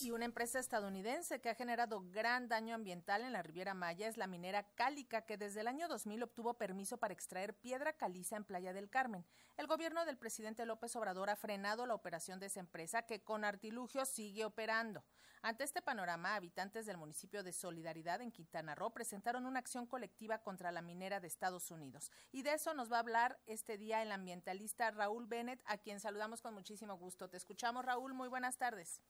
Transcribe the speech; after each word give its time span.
Y 0.00 0.10
una 0.10 0.24
empresa 0.24 0.58
estadounidense 0.58 1.40
que 1.40 1.48
ha 1.48 1.54
generado 1.54 2.02
gran 2.10 2.48
daño 2.48 2.74
ambiental 2.74 3.22
en 3.22 3.32
la 3.32 3.42
Riviera 3.42 3.74
Maya 3.74 4.08
es 4.08 4.16
la 4.16 4.26
minera 4.26 4.62
Cálica, 4.74 5.22
que 5.22 5.36
desde 5.36 5.60
el 5.60 5.68
año 5.68 5.88
2000 5.88 6.24
obtuvo 6.24 6.54
permiso 6.54 6.98
para 6.98 7.14
extraer 7.14 7.54
piedra 7.54 7.92
caliza 7.92 8.36
en 8.36 8.44
Playa 8.44 8.72
del 8.72 8.90
Carmen. 8.90 9.24
El 9.56 9.66
gobierno 9.66 10.04
del 10.04 10.18
presidente 10.18 10.66
López 10.66 10.94
Obrador 10.96 11.30
ha 11.30 11.36
frenado 11.36 11.86
la 11.86 11.94
operación 11.94 12.40
de 12.40 12.46
esa 12.46 12.60
empresa 12.60 13.02
que 13.02 13.22
con 13.22 13.44
artilugio 13.44 14.04
sigue 14.04 14.44
operando. 14.44 15.04
Ante 15.42 15.64
este 15.64 15.82
panorama, 15.82 16.34
habitantes 16.34 16.86
del 16.86 16.96
municipio 16.96 17.42
de 17.42 17.52
Solidaridad 17.52 18.20
en 18.20 18.32
Quintana 18.32 18.74
Roo 18.74 18.92
presentaron 18.92 19.46
una 19.46 19.60
acción 19.60 19.86
colectiva 19.86 20.38
contra 20.38 20.72
la 20.72 20.82
minera 20.82 21.20
de 21.20 21.28
Estados 21.28 21.70
Unidos. 21.70 22.10
Y 22.32 22.42
de 22.42 22.54
eso 22.54 22.74
nos 22.74 22.90
va 22.90 22.96
a 22.96 23.00
hablar 23.00 23.38
este 23.46 23.78
día 23.78 24.02
el 24.02 24.12
ambientalista 24.12 24.90
Raúl 24.90 25.26
Bennett, 25.26 25.62
a 25.66 25.78
quien 25.78 26.00
saludamos 26.00 26.42
con 26.42 26.54
muchísimo 26.54 26.96
gusto. 26.96 27.28
Te 27.28 27.36
escuchamos, 27.36 27.84
Raúl. 27.84 28.12
Muy 28.12 28.28
buenas 28.28 28.58
tardes. 28.58 29.00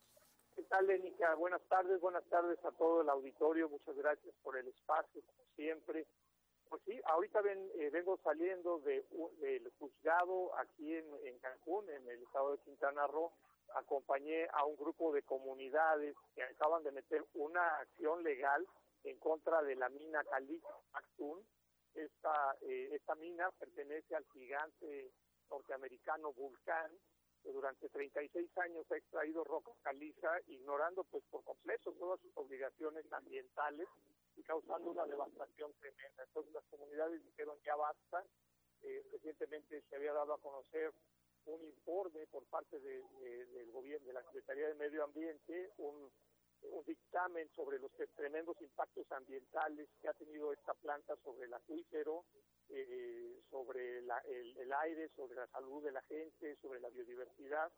¿Qué 0.57 0.63
tal, 0.63 0.87
Lénica? 0.87 1.35
Buenas 1.35 1.61
tardes, 1.69 2.01
buenas 2.01 2.25
tardes 2.31 2.59
a 2.65 2.73
todo 2.73 3.03
el 3.03 3.11
auditorio. 3.11 3.69
Muchas 3.69 3.95
gracias 3.95 4.35
por 4.43 4.57
el 4.57 4.67
espacio, 4.67 5.21
como 5.27 5.45
siempre. 5.55 6.07
Pues 6.71 6.81
sí, 6.87 6.99
ahorita 7.05 7.43
ven, 7.43 7.71
eh, 7.79 7.91
vengo 7.91 8.19
saliendo 8.25 8.79
de, 8.79 9.05
del 9.39 9.71
juzgado 9.79 10.57
aquí 10.57 10.97
en, 10.97 11.39
Cancún, 11.41 11.91
en 11.91 12.09
el 12.09 12.23
estado 12.23 12.53
de 12.53 12.63
Quintana 12.63 13.07
Roo. 13.07 13.33
Acompañé 13.75 14.49
a 14.55 14.65
un 14.65 14.77
grupo 14.77 15.13
de 15.13 15.23
comunidades 15.25 16.17
que 16.35 16.43
acaban 16.43 16.83
de 16.85 16.93
meter 16.93 17.23
una 17.35 17.77
acción 17.77 18.25
legal 18.25 18.67
en 19.05 19.19
contra 19.19 19.61
de 19.61 19.77
la 19.77 19.91
mina 19.91 20.25
Cali 20.25 20.63
Actún. 20.95 21.47
Esta, 21.95 22.57
eh, 22.63 22.89
esta 22.93 23.15
mina 23.17 23.51
pertenece 23.59 24.17
al 24.17 24.25
gigante 24.33 25.13
norteamericano 25.51 26.33
Vulcán, 26.33 26.91
durante 27.53 27.89
36 27.89 28.59
años 28.59 28.91
ha 28.91 28.97
extraído 28.97 29.45
roca 29.45 29.73
caliza, 29.83 30.41
ignorando 30.49 31.05
pues 31.05 31.25
por 31.31 31.43
completo 31.45 31.93
todas 31.93 32.21
sus 32.21 32.37
obligaciones 32.37 33.05
ambientales 33.13 33.89
y 34.37 34.43
causando 34.43 34.91
una 34.91 35.07
devastación 35.07 35.73
tremenda. 35.75 36.25
Entonces 36.25 36.53
las 36.53 36.65
comunidades 36.65 37.25
dijeron 37.25 37.57
ya 37.65 37.77
basta. 37.77 38.25
Eh, 38.83 39.03
recientemente 39.11 39.83
se 39.89 39.97
había 39.97 40.13
dado 40.13 40.35
a 40.35 40.41
conocer 40.41 40.93
un 41.47 41.65
informe 41.65 42.27
por 42.27 42.45
parte 42.47 42.79
de, 42.81 43.03
del 43.47 43.71
gobierno, 43.71 44.07
de 44.07 44.13
la 44.13 44.23
Secretaría 44.25 44.69
de 44.69 44.75
Medio 44.75 45.05
Ambiente, 45.05 45.71
un, 45.79 46.11
un 46.63 46.85
dictamen 46.85 47.49
sobre 47.55 47.79
los 47.79 47.91
tremendos 48.15 48.61
impactos 48.61 49.11
ambientales 49.13 49.89
que 50.01 50.09
ha 50.09 50.15
tenido 50.15 50.53
esta 50.53 50.75
planta 50.75 51.17
sobre 51.23 51.47
el 51.47 51.55
acuífero, 51.55 52.25
eh, 52.69 53.43
sobre 53.51 54.03
la, 54.03 54.19
el, 54.27 54.73
aire, 54.73 55.09
sobre 55.17 55.37
la 55.37 55.47
salud 55.49 55.83
de 55.85 55.93
la 55.93 56.03
gente, 56.03 56.57
sobre 56.57 56.81
la 56.81 56.89
biodiversidad. 56.91 57.71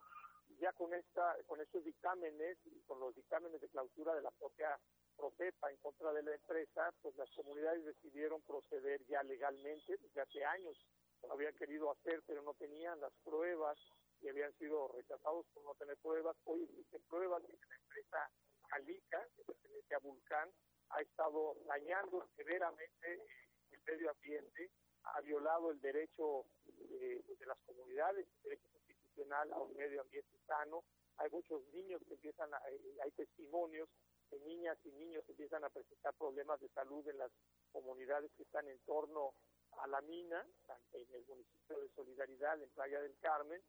Ya 0.60 0.72
con 0.72 0.92
esta, 0.94 1.36
con 1.46 1.60
estos 1.60 1.84
dictámenes 1.84 2.58
y 2.64 2.80
con 2.82 2.98
los 3.00 3.14
dictámenes 3.14 3.60
de 3.60 3.68
clausura 3.68 4.14
de 4.14 4.22
la 4.22 4.30
propia 4.30 4.78
Profepa 5.16 5.70
en 5.70 5.76
contra 5.78 6.12
de 6.12 6.22
la 6.22 6.34
empresa, 6.34 6.94
pues 7.02 7.16
las 7.16 7.28
comunidades 7.32 7.84
decidieron 7.84 8.40
proceder 8.42 9.04
ya 9.06 9.22
legalmente, 9.24 9.96
desde 9.96 10.20
hace 10.20 10.44
años 10.44 10.78
lo 11.22 11.32
habían 11.32 11.54
querido 11.54 11.90
hacer, 11.90 12.22
pero 12.26 12.42
no 12.42 12.54
tenían 12.54 13.00
las 13.00 13.12
pruebas 13.24 13.76
y 14.20 14.28
habían 14.28 14.52
sido 14.54 14.88
rechazados 14.88 15.46
por 15.52 15.64
no 15.64 15.74
tener 15.74 15.96
pruebas. 15.98 16.36
Hoy 16.44 16.62
existen 16.62 17.02
pruebas 17.08 17.42
de 17.42 17.48
que 17.48 17.66
la 17.66 17.76
empresa 17.76 18.30
Calica, 18.68 19.26
que 19.36 19.44
pertenece 19.44 19.94
a 19.94 19.98
Vulcán, 19.98 20.48
ha 20.90 21.00
estado 21.00 21.56
dañando 21.66 22.26
severamente 22.36 23.22
medio 23.88 24.10
ambiente, 24.10 24.70
ha 25.02 25.20
violado 25.22 25.70
el 25.70 25.80
derecho 25.80 26.44
eh, 27.00 27.22
de 27.26 27.46
las 27.46 27.58
comunidades, 27.66 28.26
el 28.26 28.42
derecho 28.42 28.68
constitucional 28.72 29.52
a 29.52 29.60
un 29.60 29.76
medio 29.76 30.02
ambiente 30.02 30.36
sano. 30.46 30.84
Hay 31.16 31.30
muchos 31.30 31.62
niños 31.72 32.00
que 32.06 32.14
empiezan, 32.14 32.52
a, 32.52 32.58
eh, 32.70 32.96
hay 33.02 33.10
testimonios 33.12 33.88
de 34.30 34.38
niñas 34.40 34.76
y 34.84 34.90
niños 34.92 35.24
que 35.24 35.32
empiezan 35.32 35.64
a 35.64 35.70
presentar 35.70 36.14
problemas 36.14 36.60
de 36.60 36.68
salud 36.68 37.06
en 37.08 37.18
las 37.18 37.32
comunidades 37.72 38.30
que 38.36 38.42
están 38.42 38.68
en 38.68 38.78
torno 38.80 39.34
a 39.78 39.86
la 39.86 40.00
mina, 40.02 40.44
en 40.92 41.14
el 41.14 41.24
municipio 41.26 41.80
de 41.80 41.88
Solidaridad, 41.94 42.60
en 42.62 42.68
Playa 42.70 43.00
del 43.00 43.16
Carmen, 43.20 43.62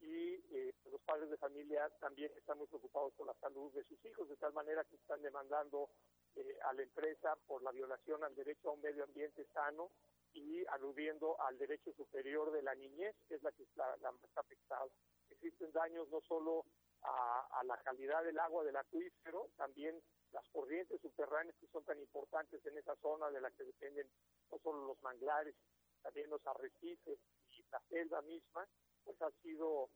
y 0.00 0.34
eh, 0.54 0.74
los 0.90 1.00
padres 1.02 1.30
de 1.30 1.38
familia 1.38 1.88
también 2.00 2.30
están 2.36 2.58
muy 2.58 2.66
preocupados 2.66 3.12
por 3.14 3.26
la 3.26 3.34
salud 3.40 3.72
de 3.72 3.82
sus 3.84 4.04
hijos, 4.04 4.28
de 4.28 4.36
tal 4.36 4.52
manera 4.52 4.84
que 4.84 4.96
están 4.96 5.22
demandando 5.22 5.88
eh, 6.36 6.58
a 6.64 6.72
la 6.74 6.82
empresa 6.82 7.36
por 7.46 7.62
la 7.62 7.72
violación 7.72 8.22
al 8.22 8.34
derecho 8.34 8.68
a 8.68 8.72
un 8.72 8.82
medio 8.82 9.04
ambiente 9.04 9.46
sano 9.54 9.90
y 10.32 10.66
aludiendo 10.66 11.40
al 11.40 11.56
derecho 11.56 11.92
superior 11.94 12.52
de 12.52 12.62
la 12.62 12.74
niñez, 12.74 13.16
que 13.26 13.36
es 13.36 13.42
la 13.42 13.52
que 13.52 13.62
está 13.62 13.96
la 13.98 14.12
más 14.12 14.36
afectada. 14.36 14.86
Existen 15.30 15.72
daños 15.72 16.08
no 16.10 16.20
solo 16.22 16.66
a, 17.02 17.62
la 17.64 17.76
calidad 17.78 18.22
del 18.24 18.38
agua 18.38 18.64
del 18.64 18.76
acuífero, 18.76 19.48
también 19.56 20.00
las 20.32 20.46
corrientes 20.50 21.00
subterráneas 21.00 21.56
que 21.56 21.68
son 21.68 21.84
tan 21.84 21.98
importantes 21.98 22.64
en 22.66 22.76
esa 22.76 22.94
zona 22.96 23.30
de 23.30 23.40
la 23.40 23.50
que 23.50 23.64
dependen 23.64 24.08
no 24.50 24.58
solo 24.58 24.86
los 24.86 25.02
manglares, 25.02 25.54
también 26.02 26.28
los 26.28 26.46
arrecifes 26.46 27.18
y 27.52 27.64
la 27.70 27.80
selva 27.88 28.20
misma, 28.22 28.66
pues 29.04 29.20
ha 29.22 29.30
sido 29.42 29.88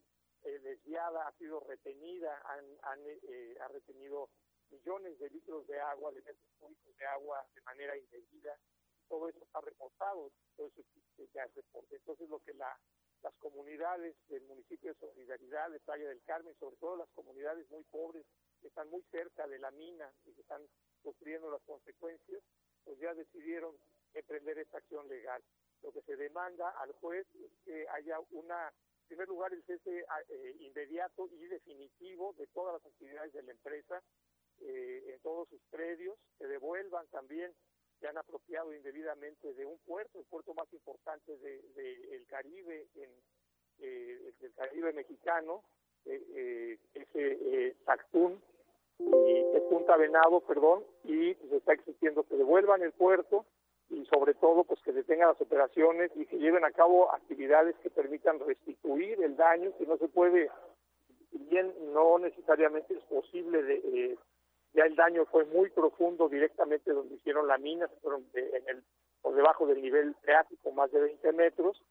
eh, 0.43 0.59
desviada, 0.61 1.27
ha 1.27 1.33
sido 1.33 1.61
retenida, 1.61 2.41
han, 2.47 2.65
han 2.83 3.01
eh, 3.07 3.57
ha 3.61 3.69
retenido 3.69 4.31
millones 4.71 5.19
de 5.19 5.31
litros 5.31 5.67
de 5.67 5.81
agua, 5.81 6.13
de 6.13 6.23
metros 6.23 6.51
cúbicos 6.59 6.97
de 6.97 7.07
agua 7.07 7.47
de 7.55 7.63
manera 7.63 7.97
indebida. 7.97 8.57
Todo 9.09 9.29
eso 9.29 9.43
está 9.43 9.61
reportado, 9.61 10.31
todo 10.57 10.69
eso 10.69 10.83
ya 11.35 11.47
reporte. 11.55 11.97
Entonces, 11.97 12.29
lo 12.29 12.39
que 12.41 12.55
la, 12.55 12.79
las 13.23 13.35
comunidades 13.37 14.17
del 14.29 14.43
municipio 14.45 14.93
de 14.93 14.99
Solidaridad, 14.99 15.71
de 15.71 15.81
Playa 15.81 16.09
del 16.09 16.23
Carmen, 16.23 16.55
sobre 16.59 16.77
todo 16.77 16.97
las 16.97 17.11
comunidades 17.11 17.69
muy 17.71 17.85
pobres 17.85 18.25
que 18.61 18.69
están 18.69 18.89
muy 18.89 19.03
cerca 19.11 19.47
de 19.47 19.59
la 19.59 19.71
mina 19.73 20.13
y 20.25 20.33
que 20.33 20.43
están 20.43 20.63
sufriendo 21.03 21.51
las 21.51 21.63
consecuencias, 21.63 22.43
pues 22.85 22.99
ya 22.99 23.15
decidieron 23.15 23.77
emprender 24.15 24.59
esta 24.59 24.79
acción 24.79 25.09
legal. 25.09 25.43
Lo 25.83 25.93
que 25.93 26.03
se 26.03 26.17
demanda 26.17 26.71
al 26.81 26.93
juez 26.93 27.27
es 27.35 27.51
que 27.65 27.87
haya 27.89 28.19
una, 28.31 28.69
en 28.69 29.07
primer 29.09 29.29
lugar, 29.29 29.53
el 29.53 29.63
cese 29.65 30.05
eh, 30.29 30.57
inmediato 30.61 31.29
y 31.33 31.47
definitivo 31.47 32.35
de 32.35 32.47
todas 32.49 32.75
las 32.75 32.93
actividades 32.93 33.33
de 33.33 33.43
la 33.43 33.53
empresa, 33.53 34.03
eh, 34.61 35.13
en 35.15 35.21
todos 35.21 35.49
sus 35.49 35.61
predios, 35.71 36.17
se 36.39 36.47
devuelvan 36.47 37.07
también, 37.09 37.53
se 38.01 38.09
han 38.09 38.19
apropiado 38.19 38.75
indebidamente 38.75 39.53
de 39.55 39.67
un 39.67 39.79
puerto, 39.79 40.19
el 40.19 40.25
puerto 40.27 40.55
más 40.55 40.73
importante 40.73 41.37
del 41.39 41.75
de, 41.75 41.97
de 41.97 42.25
Caribe, 42.27 42.87
en, 42.97 43.11
eh, 43.81 44.33
el 44.41 44.53
Caribe 44.55 44.93
mexicano, 44.93 45.63
eh, 46.07 46.23
eh, 46.35 46.79
ese 46.95 47.77
Tactún, 47.85 48.41
y 48.99 49.57
es 49.57 49.63
Punta 49.71 49.97
Venado, 49.97 50.41
perdón, 50.41 50.85
y 51.05 51.35
se 51.35 51.57
está 51.57 51.73
exigiendo 51.73 52.25
que 52.25 52.37
devuelvan 52.37 52.83
el 52.83 52.93
puerto 52.93 53.47
y 53.91 54.05
sobre 54.07 54.35
todo 54.35 54.65
pues 54.65 54.81
que 54.83 54.93
detengan 54.93 55.29
las 55.29 55.41
operaciones 55.41 56.11
y 56.15 56.25
que 56.27 56.39
lleven 56.39 56.65
a 56.65 56.71
cabo 56.71 57.13
actividades 57.13 57.75
que 57.83 57.91
permitan 57.91 58.39
restituir 58.39 59.23
el 59.23 59.37
daño 59.37 59.77
que 59.77 59.87
no 59.87 59.97
se 59.99 60.09
puede 60.09 60.49
bien 61.33 61.75
no 61.93 62.19
necesariamente 62.19 62.95
es 62.95 63.03
posible 63.05 63.63
de, 63.63 63.75
eh, 63.75 64.19
ya 64.73 64.85
el 64.85 64.95
daño 64.95 65.27
fue 65.27 65.45
muy 65.47 65.71
profundo 65.71 66.29
directamente 66.29 66.93
donde 66.93 67.17
hicieron 67.17 67.47
la 67.47 67.59
mina, 67.59 67.89
fueron 68.03 68.31
de, 68.33 68.41
en 68.57 68.69
el, 68.69 68.85
por 69.21 69.35
debajo 69.35 69.67
del 69.67 69.83
nivel 69.83 70.15
freático, 70.23 70.71
más 70.73 70.91
de 70.93 71.01
20 71.01 71.33
metros, 71.33 71.83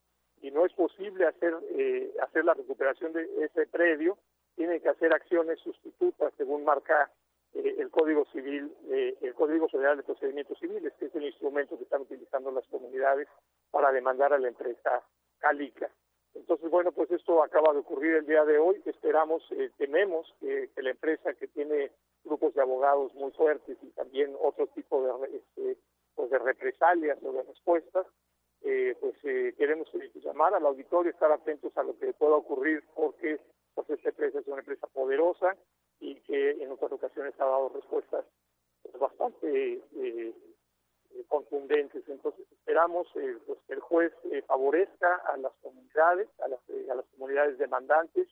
y 0.41 0.51
no 0.51 0.65
es 0.65 0.73
posible 0.73 1.27
hacer, 1.27 1.53
eh, 1.71 2.13
hacer 2.21 2.45
la 2.45 2.53
recuperación 2.53 3.11
de 3.13 3.27
ese 3.43 3.67
predio, 3.67 4.17
tienen 4.55 4.81
que 4.81 4.89
hacer 4.89 5.13
acciones 5.13 5.59
sustitutas 5.59 6.33
según 6.37 6.63
marca 6.63 7.11
eh, 7.53 7.75
el 7.79 7.89
Código 7.89 8.25
Civil, 8.31 8.73
eh, 8.89 9.17
el 9.21 9.33
Código 9.33 9.67
Federal 9.67 9.97
de 9.97 10.03
Procedimientos 10.03 10.57
Civiles, 10.59 10.93
que 10.99 11.05
es 11.05 11.15
el 11.15 11.25
instrumento 11.25 11.77
que 11.77 11.83
están 11.83 12.01
utilizando 12.01 12.51
las 12.51 12.65
comunidades 12.67 13.27
para 13.71 13.91
demandar 13.91 14.33
a 14.33 14.39
la 14.39 14.47
empresa 14.47 15.03
Calica. 15.39 15.89
Entonces, 16.35 16.69
bueno, 16.69 16.91
pues 16.91 17.09
esto 17.11 17.43
acaba 17.43 17.73
de 17.73 17.79
ocurrir 17.79 18.15
el 18.15 18.25
día 18.25 18.45
de 18.45 18.57
hoy. 18.57 18.81
Esperamos, 18.85 19.43
eh, 19.51 19.71
tememos 19.77 20.33
que, 20.39 20.69
que 20.75 20.81
la 20.81 20.91
empresa 20.91 21.33
que 21.33 21.47
tiene 21.47 21.91
grupos 22.23 22.53
de 22.53 22.61
abogados 22.61 23.13
muy 23.15 23.31
fuertes 23.31 23.77
y 23.81 23.89
también 23.91 24.35
otro 24.41 24.67
tipo 24.67 25.01
de, 25.03 25.37
este, 25.37 25.77
pues 26.15 26.29
de 26.29 26.39
represalias 26.39 27.17
o 27.23 27.31
de 27.31 27.43
respuestas, 27.43 28.05
eh, 28.61 28.95
pues 28.99 29.15
eh, 29.23 29.53
queremos 29.57 29.87
llamar 30.15 30.53
al 30.53 30.65
auditorio, 30.65 31.11
estar 31.11 31.31
atentos 31.31 31.75
a 31.77 31.83
lo 31.83 31.97
que 31.97 32.13
pueda 32.13 32.35
ocurrir, 32.35 32.83
porque 32.93 33.39
pues 33.73 33.89
esta 33.89 34.09
empresa 34.09 34.39
es 34.39 34.47
una 34.47 34.59
empresa 34.59 34.87
poderosa 34.87 35.55
y 35.99 36.15
que 36.21 36.51
en 36.51 36.71
otras 36.71 36.91
ocasiones 36.91 37.33
ha 37.39 37.45
dado 37.45 37.69
respuestas 37.69 38.25
pues, 38.83 38.99
bastante 38.99 39.81
eh, 39.95 40.33
eh, 41.19 41.25
contundentes. 41.27 42.03
Entonces 42.07 42.45
esperamos 42.51 43.07
eh, 43.15 43.37
pues, 43.45 43.59
que 43.67 43.73
el 43.73 43.79
juez 43.79 44.13
eh, 44.31 44.41
favorezca 44.43 45.15
a 45.33 45.37
las 45.37 45.51
comunidades, 45.61 46.27
a 46.43 46.47
las, 46.47 46.59
eh, 46.69 46.87
a 46.91 46.95
las 46.95 47.05
comunidades 47.07 47.57
demandantes 47.57 48.27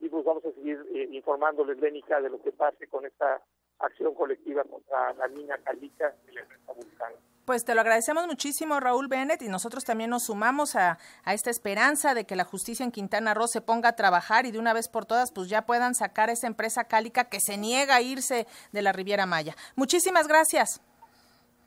y 0.00 0.08
pues 0.08 0.24
vamos 0.24 0.44
a 0.44 0.52
seguir 0.52 0.84
eh, 0.94 1.08
informándoles, 1.12 1.78
Lénica, 1.78 2.20
de 2.20 2.28
lo 2.28 2.42
que 2.42 2.50
pase 2.52 2.88
con 2.88 3.06
esta 3.06 3.40
acción 3.78 4.14
colectiva 4.14 4.64
contra 4.64 5.12
la 5.14 5.28
mina 5.28 5.56
Calica 5.58 6.14
y 6.28 6.32
la 6.32 6.40
empresa 6.40 6.72
Vulcano. 6.72 7.16
Pues 7.44 7.64
te 7.64 7.74
lo 7.74 7.80
agradecemos 7.80 8.26
muchísimo, 8.26 8.78
Raúl 8.80 9.08
Bennett, 9.08 9.42
y 9.42 9.48
nosotros 9.48 9.84
también 9.84 10.10
nos 10.10 10.24
sumamos 10.24 10.76
a, 10.76 10.98
a, 11.24 11.34
esta 11.34 11.50
esperanza 11.50 12.14
de 12.14 12.24
que 12.24 12.36
la 12.36 12.44
justicia 12.44 12.84
en 12.84 12.92
Quintana 12.92 13.34
Roo 13.34 13.46
se 13.46 13.60
ponga 13.60 13.90
a 13.90 13.96
trabajar 13.96 14.46
y 14.46 14.52
de 14.52 14.58
una 14.58 14.72
vez 14.72 14.88
por 14.88 15.06
todas, 15.06 15.32
pues 15.32 15.48
ya 15.48 15.66
puedan 15.66 15.94
sacar 15.94 16.30
a 16.30 16.32
esa 16.32 16.46
empresa 16.46 16.84
cálica 16.84 17.28
que 17.28 17.38
se 17.40 17.56
niega 17.56 17.96
a 17.96 18.02
irse 18.02 18.46
de 18.72 18.82
la 18.82 18.92
Riviera 18.92 19.26
Maya. 19.26 19.54
Muchísimas 19.76 20.28
gracias. 20.28 20.80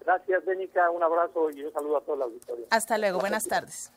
Gracias, 0.06 0.46
Benica. 0.46 0.90
Un 0.92 1.04
abrazo 1.04 1.50
y 1.50 1.64
un 1.64 1.74
saludo 1.74 1.98
a 1.98 2.02
toda 2.02 2.18
la 2.20 2.26
auditoría. 2.26 2.68
Hasta 2.70 2.98
luego. 2.98 3.20
Buenas 3.20 3.48
tardes. 3.48 3.92